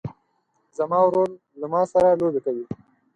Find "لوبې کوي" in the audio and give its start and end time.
2.19-2.65